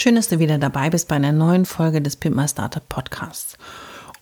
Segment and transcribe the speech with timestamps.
[0.00, 3.58] Schön, dass du wieder dabei bist bei einer neuen Folge des Pimp My Startup Podcasts.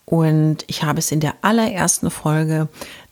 [0.06, 2.68] Und ich habe es in der allerersten Folge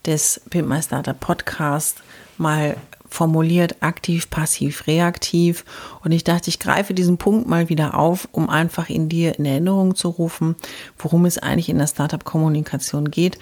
[0.07, 2.01] des Pimp My Startup Podcasts
[2.39, 2.75] mal
[3.07, 5.63] formuliert, aktiv, passiv, reaktiv.
[6.03, 9.45] Und ich dachte, ich greife diesen Punkt mal wieder auf, um einfach in dir in
[9.45, 10.55] Erinnerung zu rufen,
[10.97, 13.37] worum es eigentlich in der Startup-Kommunikation geht.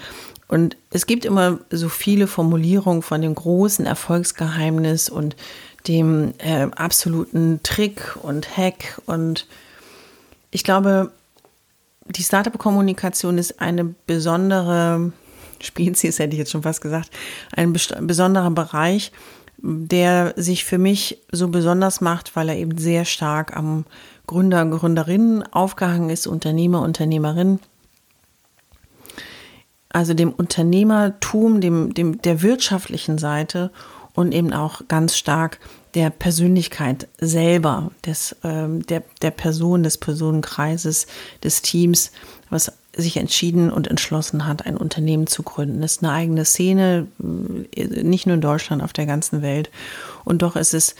[0.49, 5.37] Und es gibt immer so viele Formulierungen von dem großen Erfolgsgeheimnis und
[5.87, 9.01] dem äh, absoluten Trick und Hack.
[9.05, 9.47] Und
[10.51, 11.11] ich glaube,
[12.07, 15.11] die Startup-Kommunikation ist eine besondere
[15.61, 17.09] Spezies, hätte ich jetzt schon fast gesagt,
[17.55, 19.11] ein besonderer Bereich,
[19.57, 23.85] der sich für mich so besonders macht, weil er eben sehr stark am
[24.27, 27.59] Gründer, Gründerinnen aufgehangen ist, Unternehmer, Unternehmerinnen.
[29.89, 33.71] Also dem Unternehmertum, dem, dem, der wirtschaftlichen Seite
[34.13, 35.59] und eben auch ganz stark
[35.93, 41.07] der Persönlichkeit selber, des, ähm, der, der Person, des Personenkreises,
[41.43, 42.11] des Teams,
[42.49, 45.81] was sich entschieden und entschlossen hat, ein Unternehmen zu gründen.
[45.81, 47.07] Es ist eine eigene Szene,
[47.75, 49.69] äh, nicht nur in Deutschland, auf der ganzen Welt.
[50.23, 50.95] Und doch ist es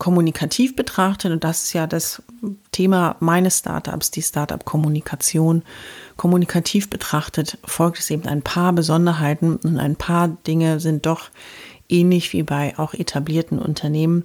[0.00, 2.22] kommunikativ betrachtet, und das ist ja das
[2.72, 5.62] Thema meines Startups, die Startup-Kommunikation.
[6.16, 11.30] Kommunikativ betrachtet folgt es eben ein paar Besonderheiten und ein paar Dinge sind doch
[11.90, 14.24] ähnlich wie bei auch etablierten Unternehmen.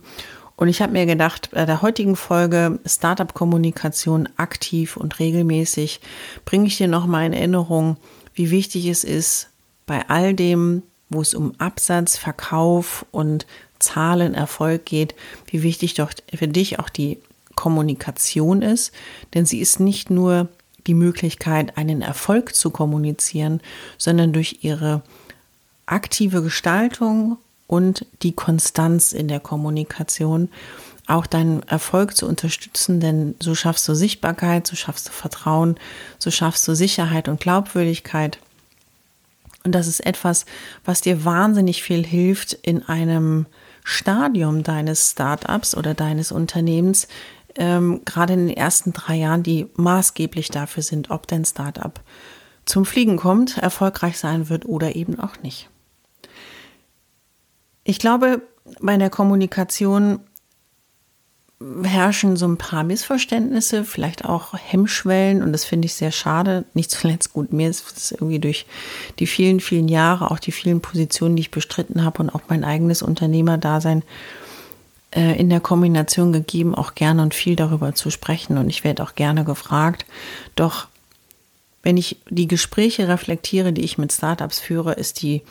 [0.56, 6.00] Und ich habe mir gedacht, bei der heutigen Folge Startup-Kommunikation aktiv und regelmäßig
[6.46, 7.98] bringe ich dir nochmal in Erinnerung,
[8.34, 9.50] wie wichtig es ist,
[9.86, 13.46] bei all dem, wo es um Absatz, Verkauf und
[13.80, 15.14] Zahlen, Erfolg geht,
[15.48, 17.20] wie wichtig doch für dich auch die
[17.56, 18.94] Kommunikation ist.
[19.34, 20.48] Denn sie ist nicht nur
[20.88, 23.62] die Möglichkeit, einen Erfolg zu kommunizieren,
[23.98, 25.02] sondern durch ihre
[25.86, 27.38] aktive Gestaltung
[27.68, 30.50] und die Konstanz in der Kommunikation,
[31.08, 35.76] auch deinen Erfolg zu unterstützen, denn so schaffst du Sichtbarkeit, so schaffst du Vertrauen,
[36.18, 38.40] so schaffst du Sicherheit und Glaubwürdigkeit.
[39.64, 40.46] Und das ist etwas,
[40.84, 43.46] was dir wahnsinnig viel hilft in einem
[43.84, 47.08] Stadium deines Startups oder deines Unternehmens,
[47.56, 52.00] ähm, gerade in den ersten drei Jahren, die maßgeblich dafür sind, ob dein Startup
[52.66, 55.70] zum Fliegen kommt, erfolgreich sein wird oder eben auch nicht.
[57.86, 58.42] Ich glaube,
[58.82, 60.20] bei der Kommunikation
[61.84, 66.66] herrschen so ein paar Missverständnisse, vielleicht auch Hemmschwellen und das finde ich sehr schade.
[66.74, 68.66] Nicht zuletzt gut, mir ist es irgendwie durch
[69.20, 72.66] die vielen, vielen Jahre, auch die vielen Positionen, die ich bestritten habe und auch mein
[72.66, 74.04] eigenes Unternehmerdasein
[75.12, 79.04] äh, in der Kombination gegeben, auch gerne und viel darüber zu sprechen und ich werde
[79.04, 80.06] auch gerne gefragt.
[80.56, 80.88] Doch
[81.84, 85.44] wenn ich die Gespräche reflektiere, die ich mit Startups führe, ist die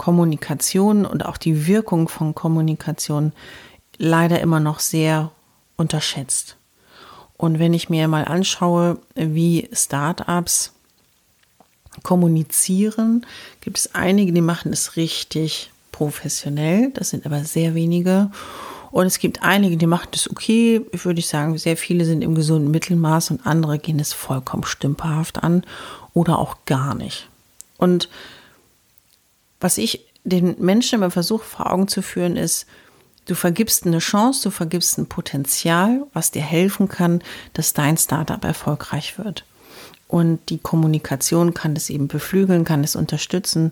[0.00, 3.32] Kommunikation und auch die Wirkung von Kommunikation
[3.98, 5.30] leider immer noch sehr
[5.76, 6.56] unterschätzt.
[7.36, 10.72] Und wenn ich mir mal anschaue, wie Startups
[12.02, 13.26] kommunizieren,
[13.60, 16.92] gibt es einige, die machen es richtig professionell.
[16.94, 18.30] Das sind aber sehr wenige.
[18.90, 20.80] Und es gibt einige, die machen es okay.
[20.92, 25.42] Ich würde sagen, sehr viele sind im gesunden Mittelmaß und andere gehen es vollkommen stümperhaft
[25.42, 25.62] an
[26.14, 27.28] oder auch gar nicht.
[27.76, 28.08] Und
[29.60, 32.66] was ich den Menschen immer versuche vor Augen zu führen, ist,
[33.26, 37.22] du vergibst eine Chance, du vergibst ein Potenzial, was dir helfen kann,
[37.52, 39.44] dass dein Startup erfolgreich wird.
[40.08, 43.70] Und die Kommunikation kann es eben beflügeln, kann es unterstützen.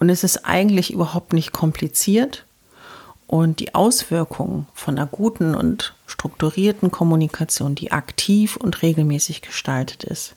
[0.00, 2.44] Und es ist eigentlich überhaupt nicht kompliziert.
[3.28, 10.34] Und die Auswirkungen von einer guten und strukturierten Kommunikation, die aktiv und regelmäßig gestaltet ist,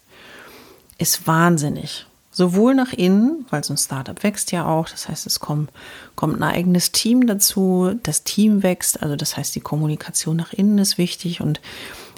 [1.00, 2.06] ist wahnsinnig.
[2.40, 5.72] Sowohl nach innen, weil so ein Startup wächst ja auch, das heißt, es kommt,
[6.16, 10.78] kommt ein eigenes Team dazu, das Team wächst, also das heißt, die Kommunikation nach innen
[10.78, 11.60] ist wichtig und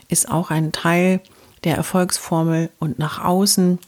[0.10, 1.22] ist auch ein Teil
[1.64, 3.80] der Erfolgsformel und nach außen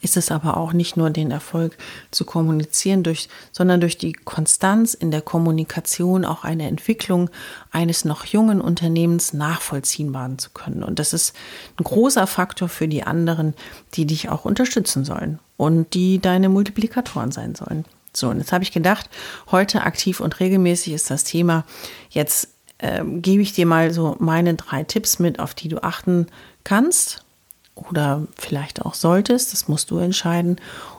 [0.00, 1.76] ist es aber auch nicht nur den Erfolg
[2.10, 7.30] zu kommunizieren, durch, sondern durch die Konstanz in der Kommunikation auch eine Entwicklung
[7.70, 10.82] eines noch jungen Unternehmens nachvollziehen machen zu können.
[10.82, 11.34] Und das ist
[11.78, 13.54] ein großer Faktor für die anderen,
[13.94, 17.84] die dich auch unterstützen sollen und die deine Multiplikatoren sein sollen.
[18.14, 19.08] So, und jetzt habe ich gedacht,
[19.50, 21.64] heute aktiv und regelmäßig ist das Thema.
[22.10, 22.48] Jetzt
[22.78, 26.26] äh, gebe ich dir mal so meine drei Tipps mit, auf die du achten
[26.64, 27.24] kannst
[27.74, 29.52] oder vielleicht auch solltest.
[29.52, 30.56] Das musst du entscheiden.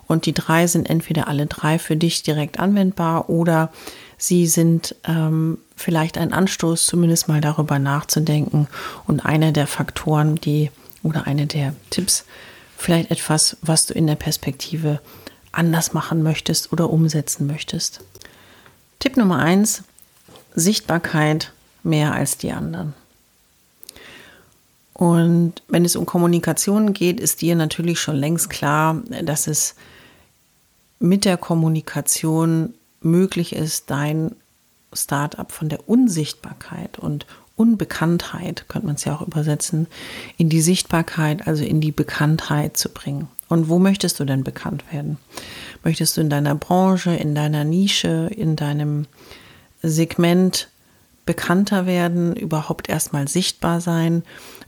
[0.07, 3.71] Und die drei sind entweder alle drei für dich direkt anwendbar oder
[4.17, 8.67] sie sind ähm, vielleicht ein Anstoß, zumindest mal darüber nachzudenken
[9.07, 10.71] und einer der Faktoren, die
[11.03, 12.25] oder eine der Tipps,
[12.77, 14.99] vielleicht etwas, was du in der Perspektive
[15.51, 18.01] anders machen möchtest oder umsetzen möchtest.
[18.99, 19.83] Tipp Nummer eins:
[20.55, 21.51] Sichtbarkeit
[21.83, 22.93] mehr als die anderen.
[25.03, 29.75] Und wenn es um Kommunikation geht, ist dir natürlich schon längst klar, dass es
[30.97, 34.33] mit der Kommunikation möglich ist, dein
[34.93, 37.25] Startup von der Unsichtbarkeit und
[37.57, 39.87] Unbekanntheit, könnte man es ja auch übersetzen,
[40.37, 43.27] in die Sichtbarkeit, also in die Bekanntheit zu bringen.
[43.49, 45.17] Und wo möchtest du denn bekannt werden?
[45.83, 49.07] Möchtest du in deiner Branche, in deiner Nische, in deinem
[49.81, 50.69] Segment
[51.25, 54.23] bekannter werden, überhaupt erstmal sichtbar sein?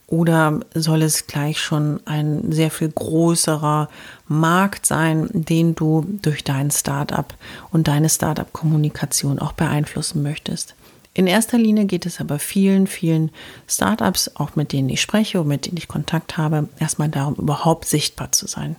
[0.08, 3.90] Oder soll es gleich schon ein sehr viel größerer
[4.28, 7.34] Markt sein, den du durch dein Startup
[7.72, 10.76] und deine Startup-Kommunikation auch beeinflussen möchtest?
[11.16, 13.32] In erster Linie geht es aber vielen, vielen
[13.68, 17.86] Startups, auch mit denen ich spreche und mit denen ich Kontakt habe, erstmal darum, überhaupt
[17.86, 18.76] sichtbar zu sein.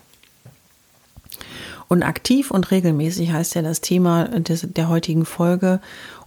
[1.88, 5.80] Und aktiv und regelmäßig heißt ja das Thema des, der heutigen Folge.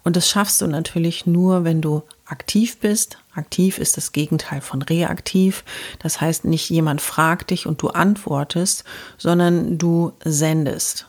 [0.04, 3.18] Und das schaffst du natürlich nur, wenn du aktiv bist.
[3.34, 5.64] Aktiv ist das Gegenteil von reaktiv.
[6.00, 8.84] Das heißt, nicht jemand fragt dich und du antwortest,
[9.18, 11.08] sondern du sendest.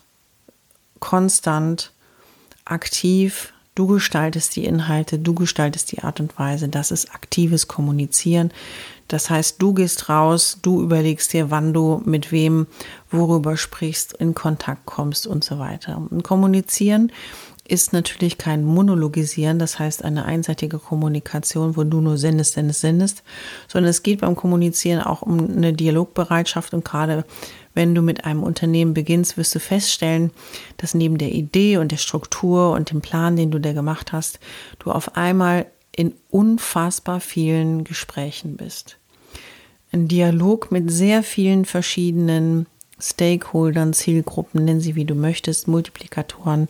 [0.98, 1.92] Konstant,
[2.64, 6.68] aktiv, Du gestaltest die Inhalte, du gestaltest die Art und Weise.
[6.68, 8.52] Das ist aktives Kommunizieren.
[9.08, 12.66] Das heißt, du gehst raus, du überlegst dir, wann du mit wem,
[13.10, 15.96] worüber sprichst, in Kontakt kommst und so weiter.
[16.10, 17.10] Und kommunizieren
[17.70, 23.22] ist natürlich kein Monologisieren, das heißt eine einseitige Kommunikation, wo du nur sendest, sendest, sendest,
[23.68, 27.24] sondern es geht beim Kommunizieren auch um eine Dialogbereitschaft und gerade
[27.72, 30.32] wenn du mit einem Unternehmen beginnst, wirst du feststellen,
[30.78, 34.40] dass neben der Idee und der Struktur und dem Plan, den du da gemacht hast,
[34.80, 38.96] du auf einmal in unfassbar vielen Gesprächen bist.
[39.92, 42.66] Ein Dialog mit sehr vielen verschiedenen
[43.00, 46.68] Stakeholdern, Zielgruppen, nennen sie wie du möchtest, Multiplikatoren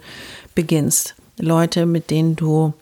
[0.55, 1.15] beginnst.
[1.39, 2.75] Leute, mit denen du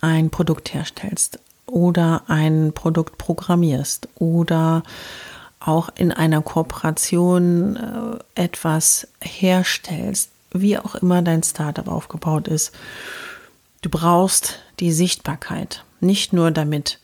[0.00, 4.82] ein Produkt herstellst oder ein Produkt programmierst oder
[5.58, 12.72] auch in einer Kooperation äh, etwas herstellst, wie auch immer dein Startup aufgebaut ist.
[13.82, 17.00] Du brauchst die Sichtbarkeit, nicht nur damit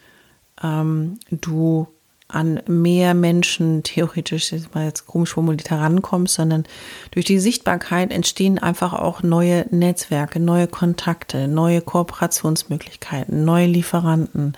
[0.63, 1.89] ähm, du
[2.32, 6.64] an mehr Menschen theoretisch, jetzt mal jetzt komisch formuliert, herankommst, sondern
[7.11, 14.56] durch die Sichtbarkeit entstehen einfach auch neue Netzwerke, neue Kontakte, neue Kooperationsmöglichkeiten, neue Lieferanten,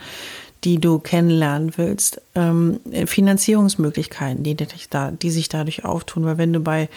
[0.65, 6.53] die du kennenlernen willst, ähm, Finanzierungsmöglichkeiten, die, dich da, die sich dadurch auftun, weil wenn
[6.53, 6.89] du bei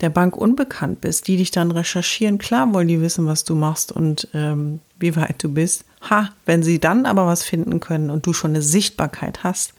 [0.00, 3.92] der Bank unbekannt bist, die dich dann recherchieren, klar wollen die wissen, was du machst
[3.92, 5.84] und ähm, wie weit du bist.
[6.08, 9.74] Ha, wenn sie dann aber was finden können und du schon eine Sichtbarkeit hast,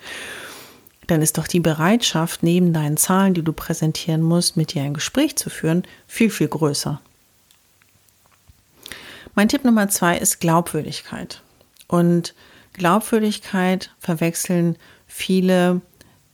[1.08, 4.94] dann ist doch die Bereitschaft, neben deinen Zahlen, die du präsentieren musst, mit dir ein
[4.94, 7.00] Gespräch zu führen, viel, viel größer.
[9.36, 11.42] Mein Tipp Nummer zwei ist Glaubwürdigkeit.
[11.88, 12.34] Und
[12.74, 14.76] Glaubwürdigkeit verwechseln
[15.08, 15.82] viele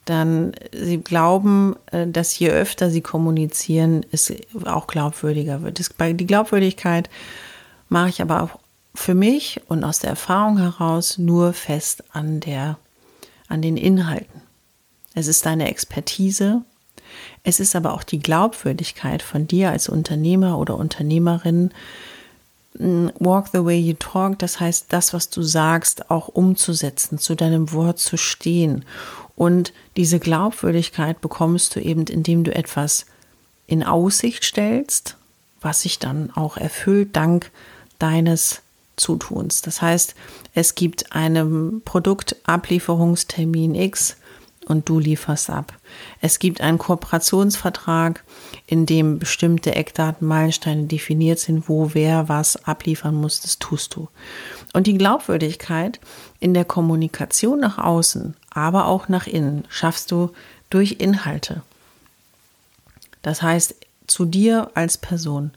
[0.05, 4.33] dann, sie glauben, äh, dass je öfter sie kommunizieren, es
[4.65, 5.79] auch glaubwürdiger wird.
[5.99, 7.09] Die Glaubwürdigkeit
[7.89, 8.59] mache ich aber auch
[8.95, 12.77] für mich und aus der Erfahrung heraus nur fest an der,
[13.47, 14.41] an den Inhalten.
[15.13, 16.61] Es ist deine Expertise.
[17.43, 21.71] Es ist aber auch die Glaubwürdigkeit von dir als Unternehmer oder Unternehmerin.
[22.77, 27.35] Mm, walk the way you talk, das heißt, das, was du sagst, auch umzusetzen, zu
[27.35, 28.85] deinem Wort zu stehen.
[29.35, 33.05] Und diese Glaubwürdigkeit bekommst du eben, indem du etwas
[33.67, 35.17] in Aussicht stellst,
[35.61, 37.51] was sich dann auch erfüllt dank
[37.99, 38.62] deines
[38.95, 39.61] Zutuns.
[39.61, 40.15] Das heißt,
[40.53, 44.17] es gibt einen Produktablieferungstermin X
[44.65, 45.73] und du lieferst ab.
[46.21, 48.23] Es gibt einen Kooperationsvertrag,
[48.65, 54.07] in dem bestimmte Eckdaten, Meilensteine definiert sind, wo wer was abliefern muss, das tust du.
[54.73, 55.99] Und die Glaubwürdigkeit
[56.39, 60.31] in der Kommunikation nach außen, aber auch nach innen, schaffst du
[60.69, 61.61] durch Inhalte.
[63.21, 63.75] Das heißt,
[64.13, 65.51] zu dir als Person,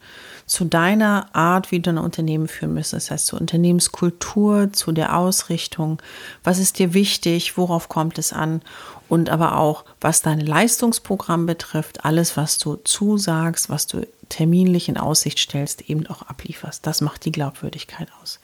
[0.46, 3.06] zu deiner Art, wie du ein Unternehmen führen müsstest.
[3.06, 6.00] Das heißt, zur Unternehmenskultur, zu der Ausrichtung.
[6.42, 7.58] Was ist dir wichtig?
[7.58, 8.62] Worauf kommt es an?
[9.08, 14.96] Und aber auch, was dein Leistungsprogramm betrifft, alles, was du zusagst, was du terminlich in
[14.96, 16.86] Aussicht stellst, eben auch ablieferst.
[16.86, 18.40] Das macht die Glaubwürdigkeit aus.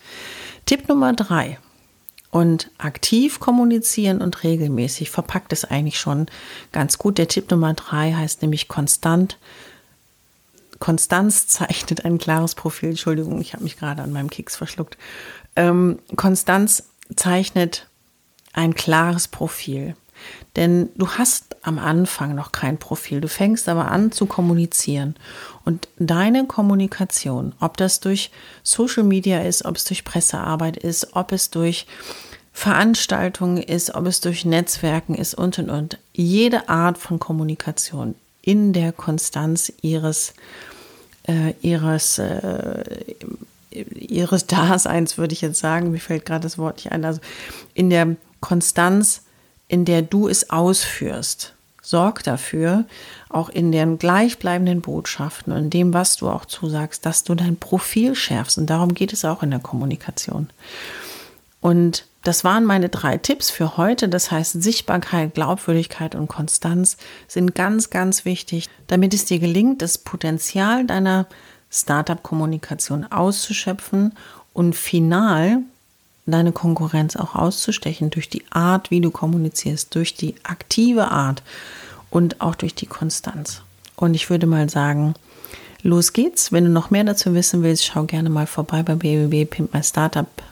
[0.67, 1.59] Tipp Nummer drei.
[2.31, 6.27] Und aktiv kommunizieren und regelmäßig verpackt es eigentlich schon
[6.73, 7.19] ganz gut.
[7.19, 9.37] Der Tipp Nummer drei heißt nämlich konstant
[10.83, 12.89] Konstanz zeichnet ein klares Profil.
[12.89, 14.99] Entschuldigung, ich habe mich gerade an meinem Keks verschluckt.
[15.55, 17.87] Ähm, Konstanz zeichnet
[18.53, 19.95] ein klares Profil.
[20.57, 23.21] Denn du hast am Anfang noch kein Profil.
[23.21, 25.15] Du fängst aber an zu kommunizieren.
[25.65, 28.33] Und deine Kommunikation, ob das durch
[28.65, 31.87] Social Media ist, ob es durch Pressearbeit ist, ob es durch
[32.53, 35.99] Veranstaltungen ist, ob es durch Netzwerken ist und und und.
[36.13, 40.35] Jede Art von Kommunikation in der Konstanz ihres
[41.27, 42.85] äh, ihres, äh,
[43.71, 47.21] ihres Daseins, würde ich jetzt sagen, mir fällt gerade das Wort nicht ein, also
[47.75, 49.23] in der Konstanz,
[49.69, 51.55] in der du es ausführst.
[51.85, 52.85] Sorg dafür,
[53.29, 58.15] auch in den gleichbleibenden Botschaften und dem, was du auch zusagst, dass du dein Profil
[58.15, 58.57] schärfst.
[58.57, 60.49] Und darum geht es auch in der Kommunikation.
[61.61, 64.09] Und das waren meine drei Tipps für heute.
[64.09, 69.99] Das heißt, Sichtbarkeit, Glaubwürdigkeit und Konstanz sind ganz, ganz wichtig, damit es dir gelingt, das
[69.99, 71.27] Potenzial deiner
[71.71, 74.13] Startup-Kommunikation auszuschöpfen
[74.53, 75.59] und final
[76.27, 81.43] deine Konkurrenz auch auszustechen durch die Art, wie du kommunizierst, durch die aktive Art
[82.11, 83.63] und auch durch die Konstanz.
[83.97, 85.15] Und ich würde mal sagen,
[85.83, 86.53] los geht's.
[86.53, 90.52] Wenn du noch mehr dazu wissen willst, schau gerne mal vorbei bei www.pimpmystartup.com